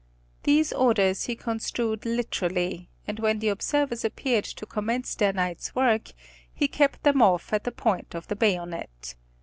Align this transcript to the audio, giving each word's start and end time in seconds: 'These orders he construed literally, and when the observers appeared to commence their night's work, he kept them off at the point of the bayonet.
'These 0.41 0.73
orders 0.73 1.25
he 1.25 1.35
construed 1.35 2.07
literally, 2.07 2.89
and 3.05 3.19
when 3.19 3.37
the 3.37 3.49
observers 3.49 4.03
appeared 4.03 4.43
to 4.45 4.65
commence 4.65 5.13
their 5.13 5.31
night's 5.31 5.75
work, 5.75 6.13
he 6.51 6.67
kept 6.67 7.03
them 7.03 7.21
off 7.21 7.53
at 7.53 7.65
the 7.65 7.71
point 7.71 8.15
of 8.15 8.27
the 8.27 8.35
bayonet. 8.35 9.13